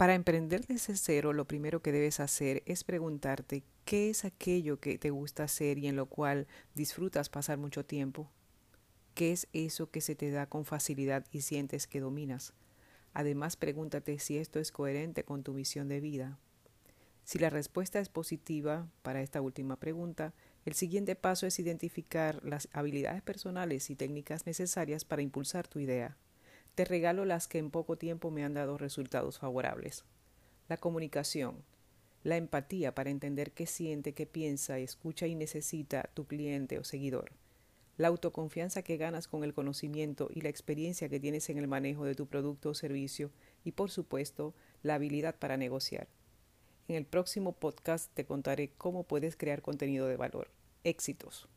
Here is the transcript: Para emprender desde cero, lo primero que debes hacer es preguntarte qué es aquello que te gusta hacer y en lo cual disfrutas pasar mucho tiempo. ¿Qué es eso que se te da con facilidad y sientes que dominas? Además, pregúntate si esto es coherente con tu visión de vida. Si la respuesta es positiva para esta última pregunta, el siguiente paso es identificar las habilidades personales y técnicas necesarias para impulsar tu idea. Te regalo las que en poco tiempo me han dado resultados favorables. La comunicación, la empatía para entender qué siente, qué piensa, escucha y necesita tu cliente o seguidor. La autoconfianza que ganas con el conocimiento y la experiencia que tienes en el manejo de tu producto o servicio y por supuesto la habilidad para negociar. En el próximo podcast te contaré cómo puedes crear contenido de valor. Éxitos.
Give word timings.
Para 0.00 0.14
emprender 0.14 0.66
desde 0.66 0.96
cero, 0.96 1.34
lo 1.34 1.44
primero 1.44 1.82
que 1.82 1.92
debes 1.92 2.20
hacer 2.20 2.62
es 2.64 2.84
preguntarte 2.84 3.64
qué 3.84 4.08
es 4.08 4.24
aquello 4.24 4.80
que 4.80 4.96
te 4.96 5.10
gusta 5.10 5.44
hacer 5.44 5.76
y 5.76 5.88
en 5.88 5.96
lo 5.96 6.06
cual 6.06 6.46
disfrutas 6.74 7.28
pasar 7.28 7.58
mucho 7.58 7.84
tiempo. 7.84 8.30
¿Qué 9.12 9.30
es 9.30 9.46
eso 9.52 9.90
que 9.90 10.00
se 10.00 10.14
te 10.14 10.30
da 10.30 10.46
con 10.46 10.64
facilidad 10.64 11.26
y 11.32 11.42
sientes 11.42 11.86
que 11.86 12.00
dominas? 12.00 12.54
Además, 13.12 13.56
pregúntate 13.56 14.18
si 14.20 14.38
esto 14.38 14.58
es 14.58 14.72
coherente 14.72 15.24
con 15.24 15.42
tu 15.42 15.52
visión 15.52 15.90
de 15.90 16.00
vida. 16.00 16.38
Si 17.24 17.38
la 17.38 17.50
respuesta 17.50 18.00
es 18.00 18.08
positiva 18.08 18.88
para 19.02 19.20
esta 19.20 19.42
última 19.42 19.76
pregunta, 19.76 20.32
el 20.64 20.72
siguiente 20.72 21.14
paso 21.14 21.46
es 21.46 21.58
identificar 21.58 22.42
las 22.42 22.70
habilidades 22.72 23.20
personales 23.20 23.90
y 23.90 23.96
técnicas 23.96 24.46
necesarias 24.46 25.04
para 25.04 25.20
impulsar 25.20 25.68
tu 25.68 25.78
idea. 25.78 26.16
Te 26.74 26.84
regalo 26.84 27.24
las 27.24 27.48
que 27.48 27.58
en 27.58 27.70
poco 27.70 27.96
tiempo 27.96 28.30
me 28.30 28.44
han 28.44 28.54
dado 28.54 28.78
resultados 28.78 29.38
favorables. 29.38 30.04
La 30.68 30.76
comunicación, 30.76 31.64
la 32.22 32.36
empatía 32.36 32.94
para 32.94 33.10
entender 33.10 33.52
qué 33.52 33.66
siente, 33.66 34.12
qué 34.12 34.26
piensa, 34.26 34.78
escucha 34.78 35.26
y 35.26 35.34
necesita 35.34 36.10
tu 36.14 36.26
cliente 36.26 36.78
o 36.78 36.84
seguidor. 36.84 37.32
La 37.96 38.08
autoconfianza 38.08 38.82
que 38.82 38.96
ganas 38.96 39.28
con 39.28 39.44
el 39.44 39.52
conocimiento 39.52 40.28
y 40.32 40.40
la 40.40 40.48
experiencia 40.48 41.08
que 41.08 41.20
tienes 41.20 41.50
en 41.50 41.58
el 41.58 41.68
manejo 41.68 42.04
de 42.04 42.14
tu 42.14 42.26
producto 42.26 42.70
o 42.70 42.74
servicio 42.74 43.30
y 43.64 43.72
por 43.72 43.90
supuesto 43.90 44.54
la 44.82 44.94
habilidad 44.94 45.34
para 45.38 45.56
negociar. 45.56 46.08
En 46.88 46.96
el 46.96 47.04
próximo 47.04 47.52
podcast 47.52 48.10
te 48.14 48.24
contaré 48.24 48.70
cómo 48.76 49.04
puedes 49.04 49.36
crear 49.36 49.62
contenido 49.62 50.06
de 50.06 50.16
valor. 50.16 50.48
Éxitos. 50.82 51.48